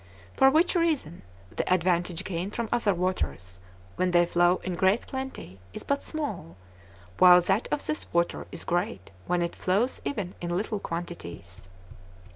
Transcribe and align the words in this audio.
For 0.35 0.49
which 0.49 0.73
reason, 0.75 1.21
the 1.55 1.71
advantage 1.71 2.23
gained 2.23 2.55
from 2.55 2.69
other 2.71 2.91
waters, 2.95 3.59
when 3.97 4.09
they 4.09 4.25
flow 4.25 4.55
in 4.63 4.73
great 4.75 5.05
plenty, 5.05 5.59
is 5.73 5.83
but 5.83 6.01
small, 6.01 6.55
while 7.19 7.39
that 7.41 7.67
of 7.71 7.85
this 7.85 8.07
water 8.11 8.47
is 8.51 8.63
great 8.63 9.11
when 9.27 9.43
it 9.43 9.55
flows 9.55 10.01
even 10.03 10.33
in 10.41 10.57
little 10.57 10.79
quantities. 10.79 11.69